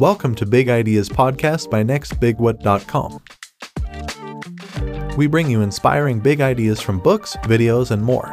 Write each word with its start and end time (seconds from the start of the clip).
Welcome 0.00 0.34
to 0.36 0.46
Big 0.46 0.70
Ideas 0.70 1.10
Podcast 1.10 1.68
by 1.68 1.84
NextBigWhat.com. 1.84 3.20
We 5.18 5.26
bring 5.26 5.50
you 5.50 5.60
inspiring 5.60 6.20
big 6.20 6.40
ideas 6.40 6.80
from 6.80 7.00
books, 7.00 7.36
videos, 7.42 7.90
and 7.90 8.02
more. 8.02 8.32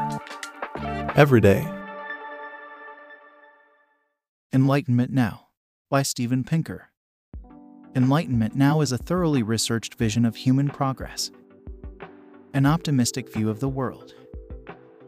Every 1.18 1.42
day. 1.42 1.68
Enlightenment 4.54 5.12
Now 5.12 5.48
by 5.90 6.04
Steven 6.04 6.46
Pinker. 6.46 6.88
Enlightenment 7.94 8.56
Now 8.56 8.80
is 8.80 8.94
a 8.94 8.98
thoroughly 8.98 9.44
researched 9.44 9.96
vision 9.96 10.24
of 10.24 10.38
human 10.38 10.70
progress, 10.70 11.32
an 12.54 12.66
optimistic 12.66 13.34
view 13.34 13.50
of 13.50 13.60
the 13.60 13.68
world. 13.68 14.14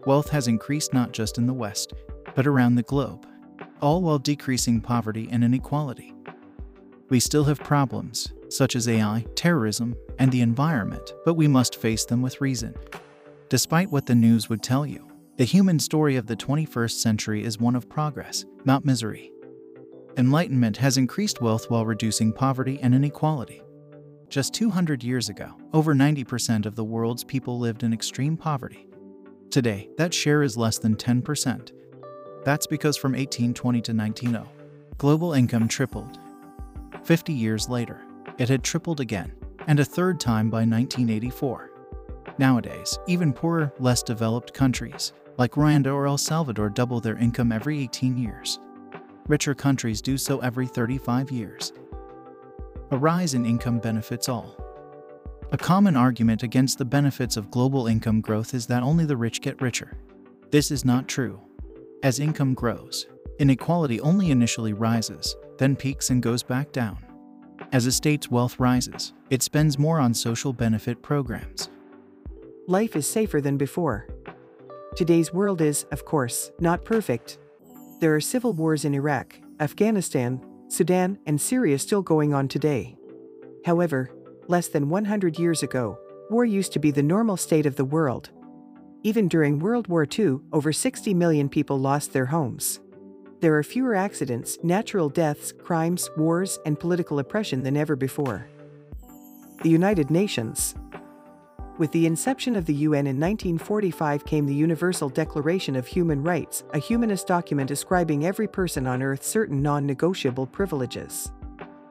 Wealth 0.06 0.28
has 0.32 0.50
increased 0.50 0.94
not 0.94 1.14
just 1.14 1.38
in 1.38 1.48
the 1.48 1.54
West, 1.54 1.94
but 2.36 2.46
around 2.46 2.76
the 2.76 2.84
globe, 2.84 3.26
all 3.82 4.02
while 4.02 4.20
decreasing 4.20 4.82
poverty 4.82 5.30
and 5.32 5.42
inequality. 5.42 6.14
We 7.10 7.20
still 7.20 7.44
have 7.46 7.60
problems, 7.60 8.34
such 8.50 8.76
as 8.76 8.88
AI, 8.88 9.26
terrorism, 9.34 9.96
and 10.20 10.32
the 10.32 10.42
environment, 10.42 11.14
but 11.26 11.34
we 11.34 11.48
must 11.48 11.76
face 11.76 12.06
them 12.06 12.22
with 12.22 12.40
reason. 12.40 12.76
Despite 13.50 13.90
what 13.90 14.06
the 14.06 14.14
news 14.14 14.48
would 14.48 14.62
tell 14.62 14.86
you, 14.86 15.08
the 15.38 15.44
human 15.44 15.80
story 15.80 16.18
of 16.18 16.28
the 16.28 16.36
21st 16.36 17.02
century 17.02 17.44
is 17.44 17.60
one 17.60 17.76
of 17.76 17.90
progress, 17.90 18.46
not 18.64 18.86
misery. 18.86 19.32
Enlightenment 20.18 20.78
has 20.78 20.98
increased 20.98 21.42
wealth 21.42 21.70
while 21.72 21.86
reducing 21.86 22.32
poverty 22.32 22.78
and 22.84 22.94
inequality. 22.94 23.64
Just 24.28 24.54
200 24.54 25.04
years 25.04 25.30
ago, 25.30 25.56
over 25.74 25.96
90% 25.96 26.68
of 26.68 26.76
the 26.76 26.84
world's 26.84 27.24
people 27.24 27.58
lived 27.58 27.82
in 27.82 27.92
extreme 27.92 28.38
poverty. 28.38 28.88
Today, 29.50 29.90
that 29.98 30.14
share 30.14 30.44
is 30.44 30.58
less 30.58 30.78
than 30.78 30.96
10%. 30.96 31.72
That's 32.46 32.68
because 32.68 32.98
from 32.98 33.14
1820 33.14 33.82
to 33.82 33.94
1900, 33.94 34.48
global 35.00 35.34
income 35.34 35.68
tripled. 35.68 36.20
50 37.04 37.34
years 37.34 37.70
later, 37.70 38.02
it 38.38 38.50
had 38.50 38.64
tripled 38.64 39.00
again, 39.00 39.32
and 39.68 39.80
a 39.80 39.86
third 39.86 40.20
time 40.20 40.50
by 40.50 40.60
1984. 40.60 41.72
Nowadays, 42.38 42.98
even 43.08 43.34
poorer, 43.34 43.74
less 43.80 44.02
developed 44.02 44.54
countries, 44.54 45.14
like 45.38 45.52
Rwanda 45.54 45.94
or 45.94 46.08
El 46.08 46.18
Salvador, 46.18 46.70
double 46.70 47.00
their 47.00 47.18
income 47.18 47.52
every 47.52 47.80
18 47.80 48.18
years. 48.18 48.60
Richer 49.28 49.54
countries 49.54 50.02
do 50.02 50.18
so 50.18 50.40
every 50.40 50.68
35 50.68 51.32
years. 51.32 51.74
A 52.92 52.98
rise 52.98 53.34
in 53.34 53.46
income 53.46 53.80
benefits 53.80 54.28
all. 54.28 54.56
A 55.52 55.58
common 55.58 55.96
argument 55.96 56.44
against 56.44 56.78
the 56.78 56.86
benefits 56.86 57.38
of 57.38 57.52
global 57.52 57.88
income 57.88 58.22
growth 58.22 58.54
is 58.54 58.68
that 58.68 58.84
only 58.84 59.06
the 59.06 59.18
rich 59.18 59.42
get 59.42 59.62
richer. 59.62 59.98
This 60.52 60.72
is 60.72 60.86
not 60.86 61.08
true. 61.08 61.40
As 62.04 62.20
income 62.20 62.54
grows, 62.54 63.08
inequality 63.40 64.00
only 64.02 64.32
initially 64.32 64.74
rises, 64.74 65.36
then 65.60 65.76
peaks 65.76 66.10
and 66.10 66.24
goes 66.24 66.42
back 66.42 66.72
down. 66.72 66.98
As 67.72 67.86
a 67.86 67.92
state's 67.92 68.32
wealth 68.32 68.60
rises, 68.60 69.14
it 69.30 69.44
spends 69.44 69.78
more 69.78 70.00
on 70.00 70.14
social 70.14 70.54
benefit 70.54 71.04
programs. 71.04 71.70
Life 72.68 72.96
is 72.96 73.08
safer 73.08 73.42
than 73.42 73.58
before. 73.58 74.08
Today's 74.96 75.32
world 75.32 75.62
is, 75.62 75.86
of 75.92 76.06
course, 76.06 76.52
not 76.60 76.84
perfect. 76.84 77.38
There 78.00 78.16
are 78.16 78.22
civil 78.22 78.54
wars 78.54 78.86
in 78.86 78.96
Iraq, 78.96 79.40
Afghanistan, 79.60 80.42
Sudan, 80.68 81.20
and 81.28 81.40
Syria 81.40 81.78
still 81.78 82.02
going 82.02 82.34
on 82.34 82.48
today. 82.48 82.98
However, 83.66 84.10
less 84.48 84.68
than 84.70 84.90
100 84.90 85.38
years 85.38 85.62
ago, 85.62 86.00
war 86.30 86.46
used 86.46 86.74
to 86.74 86.80
be 86.80 86.92
the 86.92 87.04
normal 87.04 87.38
state 87.38 87.66
of 87.66 87.76
the 87.76 87.86
world, 87.86 88.30
even 89.04 89.28
during 89.28 89.60
World 89.60 89.88
War 89.88 90.08
II, 90.18 90.40
over 90.52 90.74
60 90.74 91.14
million 91.14 91.50
people 91.50 91.80
lost 91.80 92.14
their 92.14 92.26
homes. 92.26 92.80
There 93.42 93.58
are 93.58 93.64
fewer 93.64 93.96
accidents, 93.96 94.58
natural 94.64 95.08
deaths, 95.08 95.54
crimes, 95.54 96.10
wars, 96.18 96.60
and 96.66 96.80
political 96.80 97.20
oppression 97.20 97.64
than 97.64 97.78
ever 97.78 97.96
before. 97.96 98.48
The 99.64 99.70
United 99.70 100.12
Nations. 100.12 100.76
With 101.78 101.92
the 101.94 102.06
inception 102.06 102.58
of 102.58 102.66
the 102.66 102.74
UN 102.74 103.08
in 103.08 103.20
1945 103.20 104.26
came 104.26 104.46
the 104.46 104.54
Universal 104.54 105.10
Declaration 105.10 105.78
of 105.78 105.88
Human 105.88 106.22
Rights, 106.22 106.64
a 106.74 106.80
humanist 106.80 107.28
document 107.28 107.72
ascribing 107.72 108.26
every 108.26 108.48
person 108.48 108.86
on 108.86 109.02
Earth 109.02 109.24
certain 109.24 109.62
non-negotiable 109.62 110.48
privileges. 110.48 111.32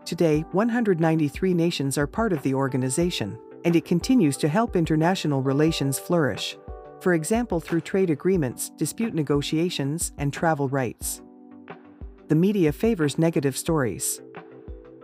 Today, 0.04 0.40
193 0.52 1.54
nations 1.54 1.96
are 1.96 2.06
part 2.06 2.34
of 2.34 2.42
the 2.42 2.52
organization, 2.52 3.38
and 3.64 3.74
it 3.74 3.86
continues 3.86 4.36
to 4.36 4.48
help 4.48 4.76
international 4.76 5.42
relations 5.42 5.98
flourish 5.98 6.58
for 7.00 7.14
example 7.14 7.60
through 7.60 7.80
trade 7.80 8.10
agreements, 8.10 8.70
dispute 8.70 9.14
negotiations, 9.14 10.12
and 10.18 10.32
travel 10.32 10.68
rights. 10.68 11.22
The 12.28 12.34
media 12.34 12.72
favors 12.72 13.18
negative 13.18 13.56
stories. 13.56 14.20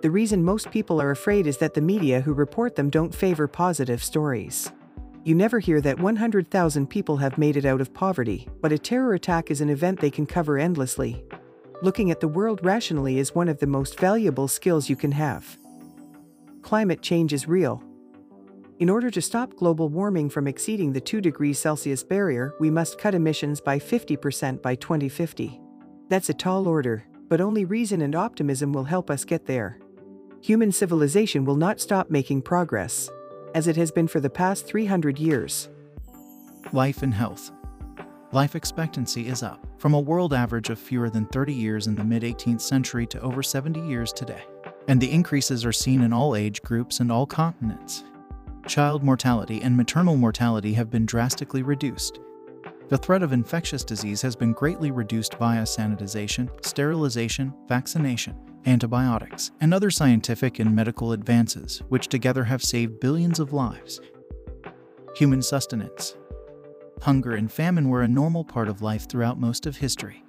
The 0.02 0.10
reason 0.10 0.44
most 0.44 0.70
people 0.70 1.00
are 1.00 1.10
afraid 1.10 1.46
is 1.46 1.56
that 1.56 1.72
the 1.72 1.80
media 1.80 2.20
who 2.20 2.34
report 2.34 2.76
them 2.76 2.90
don't 2.90 3.14
favor 3.14 3.48
positive 3.48 4.04
stories. 4.04 4.70
You 5.24 5.34
never 5.34 5.58
hear 5.58 5.80
that 5.80 5.98
100,000 5.98 6.86
people 6.86 7.16
have 7.16 7.38
made 7.38 7.56
it 7.56 7.64
out 7.64 7.80
of 7.80 7.94
poverty, 7.94 8.46
but 8.60 8.72
a 8.72 8.78
terror 8.78 9.14
attack 9.14 9.50
is 9.50 9.62
an 9.62 9.70
event 9.70 10.00
they 10.00 10.10
can 10.10 10.26
cover 10.26 10.58
endlessly. 10.58 11.24
Looking 11.80 12.10
at 12.10 12.20
the 12.20 12.28
world 12.28 12.60
rationally 12.62 13.18
is 13.18 13.34
one 13.34 13.48
of 13.48 13.58
the 13.58 13.66
most 13.66 13.98
valuable 13.98 14.46
skills 14.46 14.90
you 14.90 14.96
can 14.96 15.12
have. 15.12 15.56
Climate 16.60 17.00
change 17.00 17.32
is 17.32 17.48
real, 17.48 17.82
in 18.80 18.90
order 18.90 19.08
to 19.08 19.22
stop 19.22 19.54
global 19.54 19.88
warming 19.88 20.28
from 20.28 20.48
exceeding 20.48 20.92
the 20.92 21.00
2 21.00 21.20
degrees 21.20 21.60
Celsius 21.60 22.02
barrier, 22.02 22.54
we 22.58 22.70
must 22.70 22.98
cut 22.98 23.14
emissions 23.14 23.60
by 23.60 23.78
50% 23.78 24.60
by 24.60 24.74
2050. 24.74 25.60
That's 26.08 26.28
a 26.28 26.34
tall 26.34 26.66
order, 26.66 27.04
but 27.28 27.40
only 27.40 27.64
reason 27.64 28.02
and 28.02 28.14
optimism 28.14 28.72
will 28.72 28.84
help 28.84 29.10
us 29.10 29.24
get 29.24 29.46
there. 29.46 29.78
Human 30.40 30.72
civilization 30.72 31.44
will 31.44 31.56
not 31.56 31.80
stop 31.80 32.10
making 32.10 32.42
progress, 32.42 33.10
as 33.54 33.66
it 33.66 33.76
has 33.76 33.90
been 33.90 34.08
for 34.08 34.20
the 34.20 34.30
past 34.30 34.66
300 34.66 35.18
years. 35.18 35.68
Life 36.72 37.02
and 37.02 37.14
health. 37.14 37.50
Life 38.32 38.56
expectancy 38.56 39.28
is 39.28 39.42
up, 39.42 39.66
from 39.78 39.94
a 39.94 40.00
world 40.00 40.34
average 40.34 40.70
of 40.70 40.78
fewer 40.78 41.08
than 41.08 41.26
30 41.26 41.54
years 41.54 41.86
in 41.86 41.94
the 41.94 42.04
mid 42.04 42.22
18th 42.22 42.60
century 42.60 43.06
to 43.06 43.20
over 43.20 43.42
70 43.42 43.80
years 43.80 44.12
today. 44.12 44.42
And 44.88 45.00
the 45.00 45.10
increases 45.10 45.64
are 45.64 45.72
seen 45.72 46.02
in 46.02 46.12
all 46.12 46.36
age 46.36 46.62
groups 46.62 47.00
and 47.00 47.10
all 47.10 47.26
continents 47.26 48.04
child 48.66 49.02
mortality 49.02 49.60
and 49.62 49.76
maternal 49.76 50.16
mortality 50.16 50.72
have 50.74 50.90
been 50.90 51.06
drastically 51.06 51.62
reduced. 51.62 52.18
The 52.90 52.98
threat 52.98 53.22
of 53.22 53.32
infectious 53.32 53.82
disease 53.82 54.20
has 54.20 54.36
been 54.36 54.52
greatly 54.52 54.90
reduced 54.90 55.34
via 55.36 55.62
sanitization, 55.62 56.50
sterilization, 56.64 57.54
vaccination, 57.66 58.36
antibiotics, 58.66 59.52
and 59.62 59.72
other 59.72 59.90
scientific 59.90 60.58
and 60.58 60.76
medical 60.76 61.12
advances, 61.12 61.82
which 61.88 62.08
together 62.08 62.44
have 62.44 62.62
saved 62.62 63.00
billions 63.00 63.40
of 63.40 63.54
lives. 63.54 64.02
Human 65.16 65.40
sustenance. 65.40 66.14
Hunger 67.00 67.32
and 67.32 67.50
famine 67.50 67.88
were 67.88 68.02
a 68.02 68.08
normal 68.08 68.44
part 68.44 68.68
of 68.68 68.82
life 68.82 69.08
throughout 69.08 69.40
most 69.40 69.64
of 69.64 69.78
history. 69.78 70.22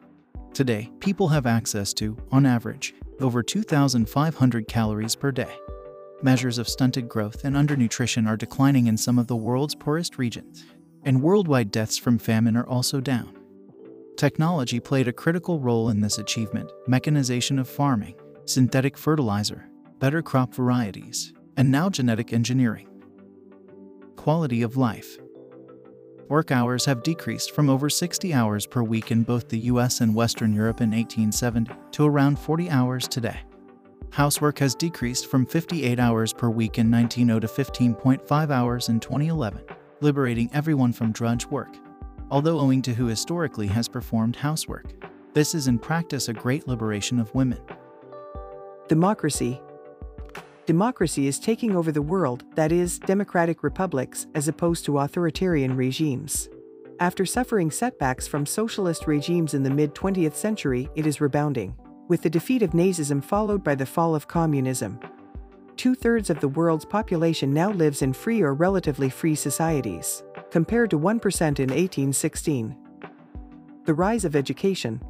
Today, 0.53 0.89
people 1.01 1.27
have 1.27 1.45
access 1.45 1.93
to, 1.95 2.17
on 2.31 2.45
average, 2.45 2.95
over 3.19 3.43
2,500 3.43 4.67
calories 4.69 5.15
per 5.15 5.31
day. 5.31 5.53
Measures 6.21 6.57
of 6.57 6.69
stunted 6.69 7.09
growth 7.09 7.43
and 7.43 7.57
undernutrition 7.57 8.27
are 8.27 8.37
declining 8.37 8.87
in 8.87 8.95
some 8.95 9.19
of 9.19 9.27
the 9.27 9.35
world's 9.35 9.75
poorest 9.75 10.17
regions, 10.17 10.65
and 11.05 11.21
worldwide 11.21 11.71
deaths 11.71 11.97
from 11.97 12.17
famine 12.17 12.57
are 12.57 12.67
also 12.67 12.99
down. 12.99 13.33
Technology 14.17 14.79
played 14.79 15.07
a 15.07 15.13
critical 15.13 15.59
role 15.59 15.89
in 15.89 16.01
this 16.01 16.17
achievement 16.17 16.71
mechanization 16.87 17.59
of 17.59 17.69
farming, 17.69 18.15
synthetic 18.45 18.97
fertilizer, 18.97 19.69
better 19.99 20.21
crop 20.21 20.53
varieties, 20.53 21.33
and 21.57 21.71
now 21.71 21.89
genetic 21.89 22.33
engineering. 22.33 22.87
Quality 24.15 24.61
of 24.61 24.77
life. 24.77 25.17
Work 26.27 26.51
hours 26.51 26.85
have 26.85 27.03
decreased 27.03 27.51
from 27.51 27.69
over 27.69 27.89
60 27.89 28.33
hours 28.33 28.65
per 28.65 28.81
week 28.81 29.11
in 29.11 29.23
both 29.23 29.47
the 29.47 29.59
US 29.59 30.01
and 30.01 30.15
Western 30.15 30.53
Europe 30.53 30.81
in 30.81 30.89
1870 30.89 31.71
to 31.91 32.05
around 32.05 32.39
40 32.39 32.69
hours 32.69 33.07
today 33.07 33.41
housework 34.15 34.59
has 34.59 34.73
decreased 34.73 35.27
from 35.27 35.45
58 35.45 35.99
hours 35.99 36.31
per 36.31 36.49
week 36.49 36.77
in 36.79 36.89
1900 36.89 37.41
to 37.41 37.47
15.5 37.47 38.49
hours 38.49 38.87
in 38.87 38.97
2011, 38.97 39.61
liberating 40.01 40.49
everyone 40.53 40.93
from 40.93 41.11
drudge 41.11 41.45
work. 41.47 41.77
Although 42.31 42.59
owing 42.59 42.81
to 42.83 42.93
who 42.93 43.05
historically 43.05 43.67
has 43.67 43.87
performed 43.87 44.35
housework, 44.35 44.85
this 45.33 45.53
is 45.53 45.67
in 45.67 45.79
practice 45.79 46.27
a 46.29 46.33
great 46.33 46.67
liberation 46.67 47.19
of 47.19 47.33
women. 47.35 47.59
Democracy 48.87 49.61
Democracy 50.65 51.27
is 51.27 51.39
taking 51.39 51.75
over 51.75 51.91
the 51.91 52.01
world, 52.01 52.43
that 52.55 52.71
is, 52.71 52.97
democratic 52.99 53.61
republics, 53.61 54.25
as 54.33 54.47
opposed 54.47 54.83
to 54.85 54.97
authoritarian 54.97 55.75
regimes. 55.75 56.49
After 56.99 57.25
suffering 57.25 57.69
setbacks 57.69 58.25
from 58.25 58.45
socialist 58.45 59.05
regimes 59.05 59.53
in 59.53 59.63
the 59.63 59.69
mid 59.69 59.93
20th 59.93 60.33
century, 60.33 60.89
it 60.95 61.05
is 61.05 61.21
rebounding 61.21 61.75
with 62.07 62.21
the 62.21 62.29
defeat 62.29 62.61
of 62.61 62.71
Nazism 62.71 63.23
followed 63.23 63.63
by 63.63 63.75
the 63.75 63.85
fall 63.85 64.15
of 64.15 64.27
communism. 64.27 64.99
Two-thirds 65.77 66.29
of 66.29 66.39
the 66.39 66.47
world's 66.47 66.85
population 66.85 67.53
now 67.53 67.69
lives 67.69 68.01
in 68.01 68.13
free 68.13 68.41
or 68.41 68.53
relatively 68.53 69.09
free 69.09 69.35
societies, 69.35 70.23
compared 70.49 70.89
to 70.91 70.97
1% 70.97 71.01
in 71.03 71.69
1816. 71.69 72.75
The 73.83 73.93
rise 73.93 74.23
of 74.23 74.35
education. 74.35 75.01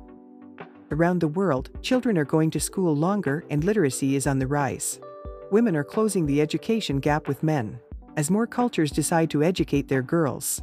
Around 0.91 1.19
the 1.19 1.27
world, 1.27 1.69
children 1.81 2.17
are 2.17 2.25
going 2.25 2.50
to 2.51 2.59
school 2.59 2.95
longer 2.95 3.45
and 3.50 3.63
literacy 3.63 4.15
is 4.15 4.27
on 4.27 4.39
the 4.39 4.47
rise. 4.47 5.00
Women 5.51 5.75
are 5.75 5.83
closing 5.83 6.25
the 6.25 6.41
education 6.41 7.00
gap 7.00 7.27
with 7.27 7.44
men, 7.44 7.79
as 8.18 8.31
more 8.31 8.47
cultures 8.47 8.91
decide 8.91 9.29
to 9.29 9.44
educate 9.44 9.88
their 9.88 10.01
girls. 10.01 10.61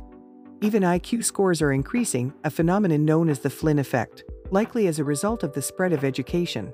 Even 0.62 0.82
IQ 0.82 1.24
scores 1.24 1.62
are 1.62 1.72
increasing, 1.72 2.32
a 2.44 2.50
phenomenon 2.50 3.04
known 3.04 3.28
as 3.28 3.38
the 3.38 3.50
Flynn 3.50 3.78
effect, 3.78 4.24
likely 4.50 4.88
as 4.88 4.98
a 4.98 5.04
result 5.04 5.42
of 5.42 5.52
the 5.52 5.62
spread 5.62 5.92
of 5.92 6.04
education. 6.04 6.72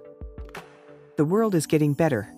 The 1.16 1.24
world 1.24 1.54
is 1.54 1.66
getting 1.66 1.92
better. 1.94 2.32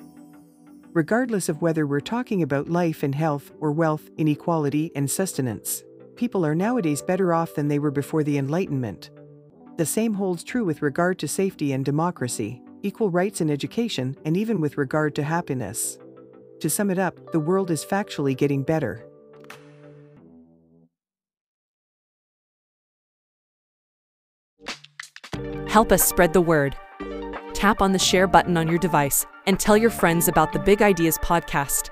Regardless 0.92 1.48
of 1.48 1.62
whether 1.62 1.86
we're 1.86 2.00
talking 2.00 2.42
about 2.42 2.68
life 2.68 3.04
and 3.04 3.14
health 3.14 3.52
or 3.60 3.70
wealth, 3.70 4.10
inequality, 4.16 4.90
and 4.96 5.08
sustenance, 5.08 5.84
people 6.16 6.44
are 6.44 6.54
nowadays 6.54 7.00
better 7.00 7.32
off 7.32 7.54
than 7.54 7.68
they 7.68 7.78
were 7.78 7.92
before 7.92 8.24
the 8.24 8.36
Enlightenment. 8.36 9.10
The 9.76 9.86
same 9.86 10.14
holds 10.14 10.42
true 10.42 10.64
with 10.64 10.82
regard 10.82 11.16
to 11.20 11.28
safety 11.28 11.72
and 11.72 11.84
democracy, 11.84 12.60
equal 12.82 13.08
rights 13.08 13.40
in 13.40 13.50
education, 13.50 14.16
and 14.24 14.36
even 14.36 14.60
with 14.60 14.78
regard 14.78 15.14
to 15.14 15.22
happiness. 15.22 15.96
To 16.58 16.68
sum 16.68 16.90
it 16.90 16.98
up, 16.98 17.30
the 17.30 17.38
world 17.38 17.70
is 17.70 17.84
factually 17.84 18.36
getting 18.36 18.64
better. 18.64 19.06
Help 25.68 25.92
us 25.92 26.02
spread 26.02 26.32
the 26.32 26.40
word. 26.40 26.74
Tap 27.54 27.80
on 27.80 27.92
the 27.92 27.98
share 27.98 28.26
button 28.26 28.56
on 28.56 28.66
your 28.66 28.78
device 28.78 29.24
and 29.50 29.58
tell 29.58 29.76
your 29.76 29.90
friends 29.90 30.28
about 30.28 30.52
the 30.52 30.60
Big 30.60 30.80
Ideas 30.80 31.18
podcast. 31.18 31.90